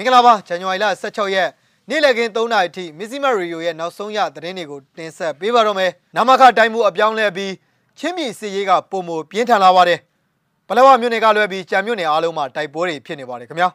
[0.00, 1.48] မင်္ဂလာပါဇန်နဝါရီလ16ရက်
[1.88, 7.52] နေ့လည်ခင်း3နာရီအထိမစ္စည်းမရေဒီယိုရဲ့နောက်ဆုံးရသတင်းတွေကိုတင်ဆက်ပေးပါတော့မယ်။နမခတိုင်းမှုအပြောင်းလဲပြီး
[7.98, 9.98] ချင်းပြည်စီရေးကပုံမပြင်းထန်လာပါတယ်။
[10.68, 13.68] ပလောဝမြို့နယ်ကလွဲပြီးကြံမြို့နယ်အားလုံးမှာတိုက်ပွဲတွေဖြစ်နေပါတယ်ခင်ဗျာ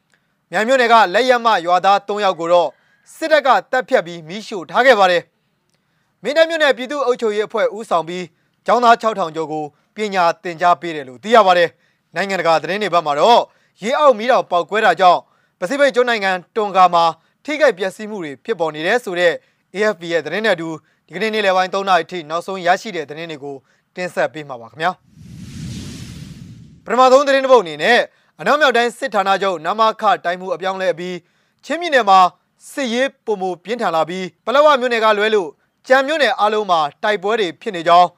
[0.52, 2.68] ။မြိုင်မြို့နယ်ကလက်ရက်မရွာသား3ယောက်ကိုတော့
[3.16, 5.22] စစ်တပ်ကတပ်ဖြတ်ပြီးမိရှို့ထားခဲ့ပါတယ်။
[6.22, 8.24] မင်းတပ်မြို့နယ်ပြည်သူ့အုပ်ချုပ်ရေးအဖွဲ့ဦးဆောင်ပြီး
[8.66, 9.64] ကျောင်းသား6000ကျော်ကို
[9.96, 11.68] ပညာသင်ကြားပေးတယ်လို့သိရပါတယ်။
[12.14, 13.42] နိုင်ငံတကာသတင်းတွေဘက်မှာတော့
[13.82, 15.20] ရေအောက်မီးတောင်ပေါက်ကွဲတာကြောင့်
[15.60, 17.04] ပစိဖိတ်ကျွန်းနိုင်ငံတွန်ဂါမှာ
[17.44, 19.34] ထိခိုက်ပျက်စီးမှုတွေဖြစ်ပေါ်နေတယ်ဆိုတော့
[19.74, 20.68] AFP ရဲ့သတင်းနဲ့အတူ
[21.06, 23.56] ဒီကနေ့နေ့လယ်ပိုင်း3နာရီထိနောက်ဆုံးရရှိတဲ့သတင်းတွေကို
[23.96, 24.90] တင်ဆက်ပေးမှာပါခင်ဗျာ
[26.84, 27.98] ပထမဆုံးသတင်းတစ်ပုဒ်အနေနဲ့
[28.40, 31.16] အနောက်မြောက်တိုင်းစစ်ဌာနချုပ်နမခတိုင်းမှုအပြောင်းလဲပြီး
[31.64, 32.18] ချင်းပြည်နယ်မှာ
[32.72, 35.48] စစ်ရေးပုံမပြင်းထန်လာပြီးပလောဝမြို့နယ်ကလွဲလို့
[35.88, 38.08] ကြံမြို့နယ်အလုံးမှာတိုက်ပွဲတွေဖြစ်နေကြောင်း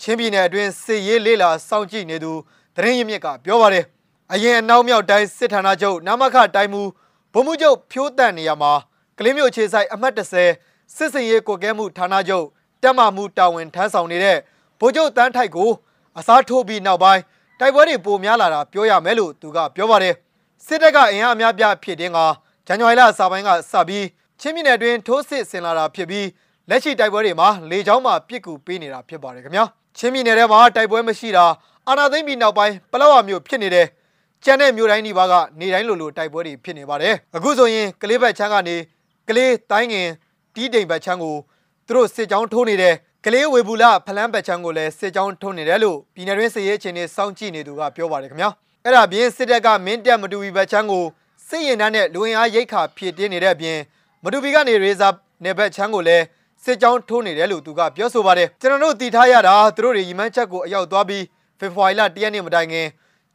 [0.00, 2.32] ချင်းပြည်နယ်အတွင်းစစ်ရေးလေးလာစောင့်ကြည့်နေသူ
[2.76, 3.84] သတင်းရင်းမြစ်ကပြောပါတယ်
[4.34, 6.82] အရင်အနောက်မြောက်တိုင်းစစ်ဌာနချုပ်နမခတိုင်းမှု
[7.32, 8.72] ဗိုလ်မှူးချုပ်ဖြိုးတန့်နေရာမှာ
[9.18, 12.46] ကလင်းမြို့ခြေဆိုင်အမှတ်30စစ်စင်ရေးကွက်ကဲမှုဌာနချုပ်
[12.82, 14.38] တက်မမှုတာဝန်ထမ်းဆောင်နေတဲ့
[14.80, 15.70] ဗိုလ်ချုပ်တန်းထိုက်ကို
[16.18, 17.20] အစားထိုးပြီးနောက်ပိုင်း
[17.60, 20.14] တိုက်ပွဲတွေပိုများလာတာပြောရမယ်လို့သူကပြောပါတယ်
[20.66, 22.18] စစ်တပ်ကအင်အားအများပြဖြစ်တဲ့က
[22.66, 24.06] ဇန်နဝါရီလအစပိုင်းကစပြီး
[24.40, 26.26] ချင်းပြည်နယ်တွင်ထိုးစစ်ဆင်လာတာဖြစ်ပြီး
[26.68, 29.64] လက်ရှိတိုက်ပွဲတွေမှာလေကြောင်းမှာပြစ်ကူပေးနေတာဖြစ်ပါတယ်ခင်ဗျာ
[29.96, 31.46] ချင်းပြည်နယ်ထဲမှာတိုက်ပွဲမရှိတာ
[31.88, 33.86] အာနာသိမ့်ပြီးနောက်ပိုင်းပလောဝမျိုးဖြစ်နေတယ်
[34.44, 38.76] ကျန်တဲ့မြို့တိုင်းဒီပါကနေတိုင်းလိုလိုတိုက်ပွဲတွေဖြစ်နေပါတယ်အခုဆိုရင်ကလေးဘက်ချမ်းကနေ
[39.28, 40.08] ကလေးတိုင်းငင်
[40.54, 41.36] တီးတိမ်ဘက်ချမ်းကို
[41.86, 48.50] သူတို့စစ်ကြောင်းထိုးနေတယ်ကလေးဝေဘူးလာဖလန်းဘက်ချမ်းကိုလည်းစစ်ကြောင်းထိုးနေတယ်လို့ပြည်နယ်တွင်းစစ်ရေးအခြေအနေစောင့်ကြည့်နေသူကပြောပါတယ်ခင်ဗျာ
[48.84, 51.04] အဲ့ဒါပြင်စစ်တပ်ကမင်းတက်မတူဘီဘက်ချမ်းကို
[51.48, 53.78] စစ်ရင်တန်းနဲ့လူဝင်အားရိတ်ခါဖြည့်တင်းနေတဲ့အပြင်
[54.24, 55.08] မတူဘီကနေရေဇာ
[55.44, 56.24] နယ်ဘက်ချမ်းကိုလည်း
[56.64, 61.24] စစ်ကြောင်းထိုးနေတယ်လို့သူကပြောဆိုပါတယ်ကျွန်တော်တို့တည်ထားရတာသူတို့တွေရီမန်းချက်ကိုအရောက်သွားပြီး
[61.58, 62.86] ဖေဖော်ဝါရီလ၁ရက်နေ့မတိုင်ခင်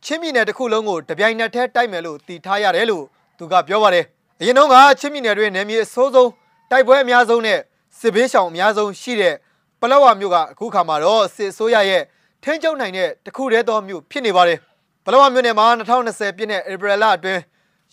[0.04, 3.04] ချင်းပြည်နယ်တစ်ခုလုံးကိုတပြိုင်နက်တည်းတိုက်မယ်လို့တည်ထားရတယ်လို့
[3.38, 4.06] သူကပြောပါတယ်
[4.40, 6.30] အရင်တော့ကချင်းပြည်နယ်တွင်နယ်မြေအဆိုးဆုံး
[6.72, 7.60] တိုက်ပွဲအများဆုံးနဲ့
[8.00, 9.36] စစ်ဘေးရှောင်အများဆုံးရှိတဲ့
[9.82, 12.04] ပလောဝမြို့ကအခုခါမှာတော့စစ်အစိုးရရဲ့
[12.44, 14.60] ထင်းကျုံနိုင်တဲ့တခုတည်းသောမြို့ဖြစ်နေပါတယ်
[15.06, 17.42] ပလောဝမြို့နယ်မှာ2020ပြည့်နှစ်ဧပြီလအတွင်း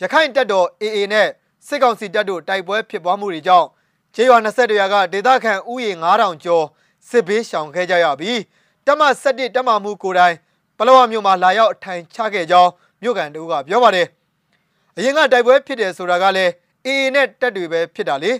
[0.00, 1.28] ရခိုင်တပ်တော် AA နဲ့
[1.66, 3.68] စစ်ကောင်စီတပ်တို့တိုက်ပွဲဖြစ်ပွားမှုတွေကြောင့်
[4.14, 6.64] ခြေရွာ22ရွာကဒေသခံဥယျာဉ်9000ကျော်
[7.08, 8.40] စစ်ဘေးရှောင်ခဲ့ကြရပြီး
[8.86, 10.51] တမ17တမမှုကိုယ်တိုင်ပ
[10.86, 12.70] လောဝမြို့မှာလာရောက်အထိုင်ချခဲ့ကြောင်း
[13.02, 14.06] မြို့ကန်တို့ကပြောပါတယ်
[14.96, 16.50] အရင်ကတိုက်ပွဲဖြစ်တယ်ဆိုတာကလည်း
[16.86, 18.32] AA နဲ့တပ်တွေပဲဖြစ်တာလေ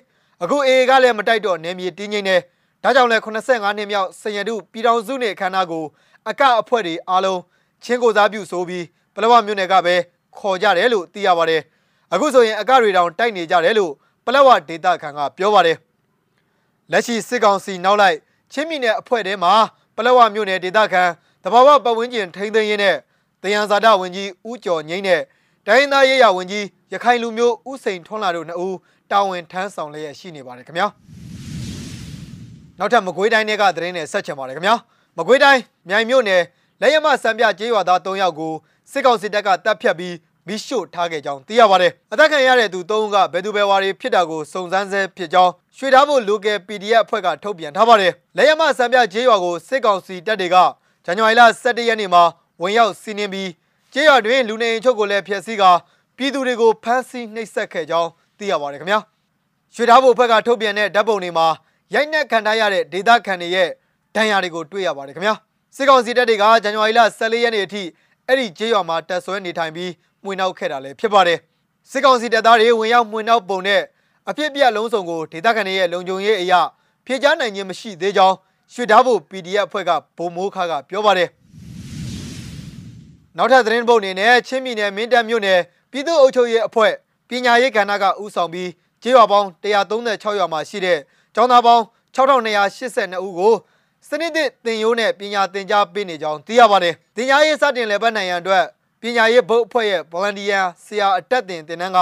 [0.43, 2.37] အခု AA ကလည်းမတိုက်တော့နယ်မြေတင်းငိမ့်နေ
[2.83, 5.85] ဒါကြောင့်လဲ85နှစ်မြောက်စရတုပြည်တော်စုနဲ့အခမ်းအနားကို
[6.29, 7.41] အကအဖွဲ့တွေအားလုံး
[7.85, 9.95] ချင်းကိုစားပြုဆိုပြီးပလောဝမြို့နယ်ကပဲ
[10.39, 11.63] ခေါ်ကြတယ်လို့သိရပါတယ်
[12.13, 13.93] အခုဆိုရင်အကတွေတောင်တိုက်နေကြတယ်လို့
[14.25, 15.77] ပလောဝဒေတာခန်ကပြောပါတယ်
[16.91, 18.17] လက်ရှိစစ်ကောင်စီနောက်လိုက်
[18.53, 19.53] ချင်းပြည်နယ်အဖွဲ့ထဲမှာ
[19.97, 21.09] ပလောဝမြို့နယ်ဒေတာခန်
[21.45, 22.97] တဘာဝပတ်ဝန်းကျင်ထိန်းသိမ်းရေးနဲ့
[23.43, 25.21] တယံဇာတဝင်ကြီးဦးကျော်ငိမ့်နဲ့
[25.67, 28.77] တိုင်းသားရေးရဝင်ကြီးရခိုင်လူမျိုးဦးစိန်ထွန်းလာတို့နှစ်ဦး
[29.11, 30.87] တာဝန်ထမ်းဆောင်လျက်ရှိနေပါတယ်ခင်ဗျာ
[32.79, 34.75] နောက်ထပ်မကွေးတိုင်းတွေကသတင်းနဲ့ဆက်ချင်ပါတယ်ခင်ဗျာ
[35.19, 36.43] မကွေးတိုင်းမြိုင်မြို့နယ်
[36.81, 38.53] လက်ရမစံပြကျေးရွာသား၃ယောက်ကို
[38.91, 40.15] စစ်ကောင်စစ်တပ်ကတပ်ဖြတ်ပြီး
[40.47, 50.57] မိရှို့ထားခဲ့ကြောင်းသိရပါတယ်အသက်ခံရတဲ့သူ၃ဦးကဘယ်သူဘယ်ဝါတွေဖြစ်တာကိုစုံစမ်းဆဲဖြစ်ကြောင်းရွှေသားဖို့ local PDF အဖွဲ့ကထုတ်ပြန်ထားပါတယ်လက်ရမစံပြကျေးရွာကိုစစ်ကောင်စီတပ်တွေက
[51.05, 52.23] ဇန်နဝါရီလ17ရက်နေ့မှာ
[52.63, 53.51] ဝင်ရောက်စီးနင်းပြီး
[53.93, 55.71] ကျေးရွာတွင်လူနေအိမ်ချုပ်ကိုလည်းဖျက်ဆီးကာ
[56.17, 59.01] ပြည်သူတွေကိုဖမ်းဆီးနှိပ်စက်ခဲ့ကြောင်းသိရပါတယ်ခင်ဗျာ
[59.75, 61.47] ရွှေသားဖို့အဖွဲ့ကထုတ်ပြန်တဲ့ဓာတ်ပုံတွေမှာ
[61.95, 63.69] ရိုက်နှက်ခံထားရတဲ့ဒေသခံတွေရဲ့
[64.15, 65.35] ဒဏ်ရာတွေကိုတွေ့ရပါတယ်ခင်ဗျာ
[65.77, 67.83] စစ်ကောင်စီတပ်တွေကဇန်နဝါရီလ14ရက်နေ့အထိ
[68.27, 69.91] အဲ့ဒီကျေးရွာမှာတပ်ဆွဲနေထိုင်ပြီး
[70.25, 71.39] မှွေနှောက်ခဲ့တာလည်းဖြစ်ပါတယ်
[71.91, 73.83] စစ်ကောင်စီတပ်သားတွေဝင်ရောက်မှွေနှောက်ပုံနဲ့
[74.29, 76.61] အဖြစ်အပျက်လုံးစုံကိုဒေသခံတွေရဲ့လုံခြုံရေးအရာ
[77.07, 78.37] ဖြေကြားနိုင်ခြင်းမရှိသေးကြောင်း
[78.73, 81.29] ရွှေသားဖို့ PDF အဖွဲ့ကဗိုလ်မိုးခါကပြောပါတယ်
[83.37, 85.61] နောက်ထပ်သတင်းပုတ်အနေနဲ့ချင်းပြည်နယ်မင်းတပ်မြို့နယ်
[85.91, 86.93] ပြည်သူ့အုပ်ချုပ်ရေးအဖွဲ့
[87.29, 88.71] ပညာရေးကဏ္ဍကဦးဆောင်ပြီး
[89.03, 90.99] ကျေးရွာပေါင်း136ရွာမှာရှိတဲ့
[91.35, 91.85] ကျောင်းသားပေါင်း
[92.15, 93.55] 6282ဦးကို
[94.09, 98.65] စနစ်သစ်သင်ရိုးနဲ့ပညာသင်ကြားပေးနေကြောင်းသိရပါတယ်။သင်ကြားရေးစတင်လည်ပတ်နိုင်ရန်အတွက်
[99.01, 101.99] ပညာရေးဘုတ်အဖွဲ့ရဲ့ volunteer ဆရာအတက်တင်တင်နန်းက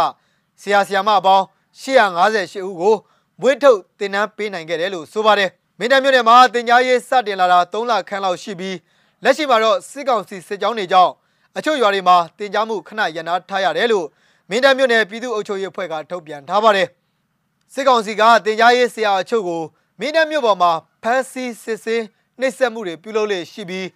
[0.60, 1.44] ဆရာဆရာမအပေါင်း
[1.82, 2.94] 858ဦးကို
[3.40, 5.50] မွေးထုတ်တင်နန်းပေးနိုင်ခဲ့တယ်လို့ဆိုပါတယ်။
[5.82, 8.76] မင်းတပ်မြို့နယ်မှာတင်ကြားရေးစတင်လာတာ3လခန့်လောက်ရှိပြီး
[9.24, 11.12] လက်ရှိမှာတော့စစ်ကောင်စီစစ်ကြောင်းတွေကြောင့်
[11.56, 14.06] အချို့ရွာတွေမှာတင်ကြားမှုခဏရန်နာထားရတယ်လို့
[14.50, 16.88] မင်းတပ်မြို့နယ်ပြည်သူ့အုပ်ချုပ်ရေးအဖွဲ့ကထုတ်ပြန်ထားပါတယ်။
[17.72, 19.62] စစ်ကောင်စီကတင်ကြားရေးဆရာအချို့ကို
[20.00, 20.72] မင်းတပ်မြို့ပေါ်မှာ
[21.02, 22.02] ဖမ်းဆီးစစ်ဆေး
[22.40, 23.86] နှိပ်စက်မှုတွေပြုလုပ်လေရှိပြီး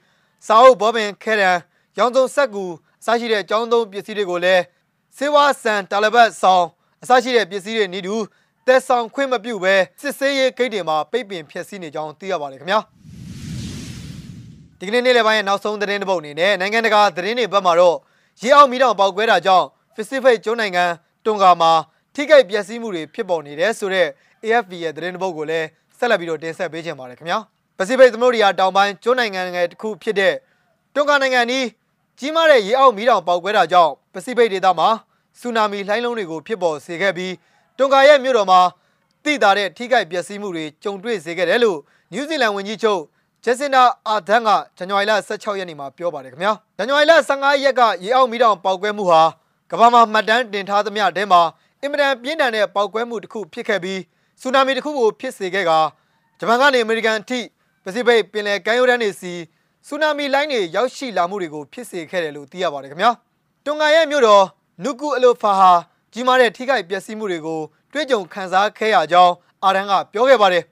[0.47, 1.51] စာအုပ်ဘောပင်ခဲတံ
[1.99, 2.65] ရောင်စုံဆက်ကူ
[3.01, 4.63] အစရှိတဲ့ကျောင်းသုံးပစ္စည်းတွေကိုလည်း
[5.17, 6.65] စေဝါဆန်တာလဘတ်ဆောင်
[7.03, 8.15] အစရှိတဲ့ပစ္စည်းတွေနေတူ
[8.67, 12.81] တက်ဆောင်ခွင့်မပြုဘဲစစ်ဆေးရေးဂိတ်တွေမှာပိတ်ပင်ဖျက်ဆီးနေကြောင်းသိရပါတယ်ခင်ဗျာ
[14.79, 17.97] ဒီကနေ့နေ့လယ်ပိုင်းရဲ့နောက်ဆုံးသတင်းတစ်ပုဒ်အနေနဲ့နိုင်ငံတကာသတင်းတွေဘက်မှာတော့
[18.43, 20.85] ရေအောင်မီးတောင်ပေါက်ကွဲတာကြောင့် Pacific ကျွန်းနိုင်ငံ
[21.25, 21.73] တွန်ကာမှာ
[22.15, 24.09] ထိခိုက်ပျက်စီးမှုတွေဖြစ်ပေါ်နေတယ်ဆိုတော့
[24.45, 25.67] AFP ရဲ့သတင်းတစ်ပုဒ်ကိုလည်း
[25.99, 27.39] ဆက်လက်ပြီးတော့တင်ဆက်ပေးချင်ပါတယ်ခင်ဗျာ
[27.79, 30.35] ပစိဖိတ်သမုဒ္ဒရာတောင်ပိုင်းကျွန်းနိုင်ငံငယ်တစ်ခုဖြစ်တဲ့
[30.95, 31.67] တွန်ကာနိုင်ငံနီး
[32.19, 34.89] ကြီးမားတဲ့ရေအောက်မီးတောင်ပေါက်ကွဲတာကြောင့်ပစိဖိတ်ဒေသမှာ
[35.41, 37.33] ဆူနာမီလှိုင်းလုံးတွေကိုဖြစ်ပေါ်စေခဲ့ပြီး
[37.79, 38.61] တွန်ကာရဲ့မြို့တော်မှာ
[39.25, 41.79] တိတာတဲ့ထိခိုက်ပျက်စီးမှုတွေကြုံတွေ့စေခဲ့တယ်လို့
[42.13, 43.01] နယူးဇီလန်ဝန်ကြီးချုပ်
[43.45, 49.23] ဂျက်စင်တာအာဒန်ကဇန်နဝါရီလ16ရက်နေ့မှာပြောပါတယ်ခင်ဗျာဇန်နဝါရီလ15ရက်ကရေအောက်မီးတောင်ပေါက်ကွဲမှုဟာ
[49.71, 51.43] ကမ္ဘာမှာမှတ်တမ်းတင်ထားသမျှတဲမှာ
[51.83, 54.01] အင်မတန်ပြင်းထန်တဲ့ပေါက်ကွဲမှုတစ်ခုဖြစ်ခဲ့ပြီး
[54.41, 55.73] ဆူနာမီတစ်ခုကိုဖြစ်စေခဲ့က
[56.39, 57.41] ဂျပန်ကနေအမေရိကန်အထိ
[57.85, 59.33] ပစိဖိတ်ပင်လယ်ကမ်းရိုးတန်းတွေစီ
[59.87, 63.11] ဆူနာမီလိုင်းတွေရောက်ရှိလာမှုတွေကိုဖြစ်စေခဲ့တယ်လို့သိရပါတယ်ခင်ဗျာ
[63.65, 64.45] တွန်ဂါရဲ့မြို့တော်
[64.85, 65.73] နုကူအလိုဖာဟာ
[66.15, 67.61] ကြီးမားတဲ့ထိခိုက်ပျက်စီးမှုတွေကို
[67.93, 69.35] တွေ့ကြုံခံစားခဲ့ရကြောင်း
[69.65, 70.65] အာဒန်ကပြောခဲ့ပါတယ်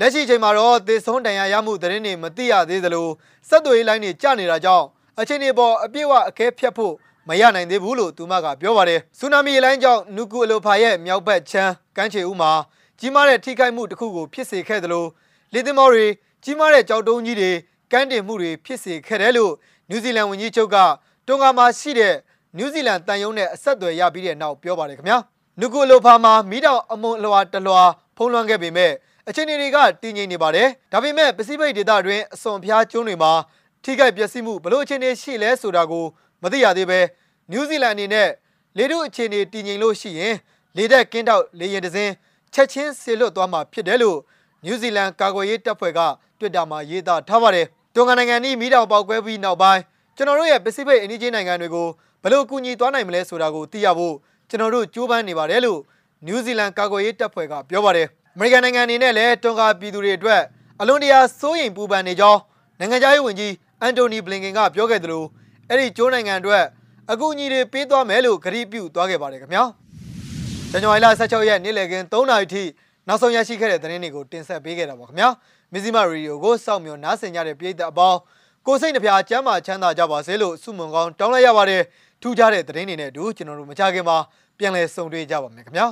[0.00, 3.08] လက်ရှိချိန်မှာတော့သေဆုံးဒဏ်ရာရမှုသတင်းတွေမသိရသေးသလို
[3.48, 4.86] စက်သွေးလိုင်းတွေကျနေတာကြောင့်
[5.20, 6.94] အချိန်ဒီပေါ်အပြည့်အဝအကဲဖြတ်ဖို့
[7.28, 12.52] မရနိုင်သေးဘူးလို့သူမကပြောပါတယ်။ဆူနာမီလိုင်းကြောင့်နုကူအလိုဖာရဲ့မြောက်ဘက်ချမ်းကမ်းခြေဦးမှာ
[12.98, 15.04] ကြီးမားတဲ့ထိခိုက်မှုတစ်ခုကိုဖြစ်စေခဲ့သလို
[15.52, 16.06] လေသင်္ဘောတွေ
[16.44, 17.50] ကြီးမားတဲ့ကြောက်တုံးကြီးတွေ
[17.92, 19.52] ကမ်းတင်မှုတွေဖြစ်စေခဲ့တယ်လို့
[19.90, 20.76] နယူးဇီလန်ဝန်ကြီးချုပ်က
[21.26, 22.14] တွန်ဂါမှာရှိတဲ့
[22.56, 25.18] နယူးဇီလန်တန်ယုံနဲ့အဆက်အသွယ်ရပြီးတဲ့နောက်ပြောပါတယ်ခင်ဗျာ။
[25.60, 27.82] နုကူအလိုဖာမှာမိတောင်အမွန်အလွာတလွာ
[28.16, 28.92] ဖုံးလွှမ်းခဲ့ပေမဲ့
[29.28, 33.32] အခြေအနေတွေကတည်ငြိမ်နေပါတယ်။ဒါပေမဲ့ပစိဖိတ်ဒေသတွင်းအစွန်ဖျားကျွန်းတွေမှာ
[33.84, 36.04] ထိခိုက်ပျက်စီးမှုဘလို့အခြေအနေရှိလဲဆိုတာကို
[36.42, 37.00] မသိရသေးပဲ
[37.50, 38.28] နယူးဇီလန်အနေနဲ့
[38.76, 40.34] လေထုအခြေအနေတည်ငြိမ်လို့ရှိရင်
[40.76, 42.12] လေသက်ကင်းတောက်လေရင်တစင်း
[42.54, 44.18] ချက်ချင်းဆေလွတ်သွားမှာဖြစ်တယ်လို့
[44.64, 46.00] နယူးဇီလန်ကာကွယ်ရေးတပ်ဖွဲ့က
[46.38, 49.82] တွစ်တာမှာရေးသားထားပါတယ်။တွန်ဂန်နိုင်ငံဤမိတောင်ပေါက်ကွဲပြီးနောက်ပိုင်း
[50.16, 51.88] ကျွန်တော်တို့ရဲ့ပစိဖိတ်အင်ဒီဂျင်နိုင်ငံတွေကို
[52.22, 54.14] ဘယ်လိုကူညီသွားနိုင်မလဲဆိုတာကိုသိရဖို့
[54.50, 55.80] ကျွန်တော်တို့ကြိုးပမ်းနေပါတယ်လို့
[56.26, 60.42] နယူးဇီလန်ကာကွယ်ရေးတပ်ဖွဲ့ကပြောပါတယ်။အမေရိကန်နိုင်ငံအနေနဲ့လည်းတွန်ဂါပြည်သူတွေအတွက်
[60.80, 62.40] အလွန်တရာစိုးရိမ်ပူပန်နေကြောင်း
[62.78, 65.24] နိုင်ငံခြားရေးဝန်ကြီးအန်တိုနီဘလင်ကင်ကပြောခဲ့သလို
[65.68, 66.64] အဲ့ဒီကျိုးနိုင်ငံအတွက်
[67.12, 69.64] အကူအညီတွေပေးသွားမယ်လို့ကတိပြုသွားခဲ့ပါတယ်ခင်ဗျာ
[70.70, 72.62] ဇန်နဝါရီလ16ရက်နေ့လည်ခင်း3နာရီထိ
[73.08, 75.28] နောက်ဆုံးရရှိခဲ့တဲ့သတင်းတွေကိုတင်ဆက်ပေးခဲ့တာပါခင်ဗျာ
[75.72, 78.18] မီဇီမာရေဒီယိုကိုစောင့်မျှော်နားဆင်ကြတဲ့ပရိသတ်အပေါင်း
[78.66, 81.82] ကိုစိတ်နှပြချမ်းသာချမ်းသာကြပါစေလို့ဆုမွန်ကောင်းတောင်းလိုက်ရပါတယ်
[82.22, 84.16] ထူးခြားတဲ့သတင်းတွေနဲ့အတူကျွန်တော်တို့မကြခင်မှာ
[84.58, 85.86] ပြန်လည်ဆုံတွေ့ကြပါမယ်ခင်ဗျာ